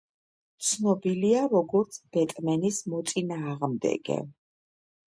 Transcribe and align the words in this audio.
ცნობილია 0.69 1.43
როგორც 1.51 2.01
ბეტმენის 2.17 2.81
მოწინააღმდეგე. 2.95 4.21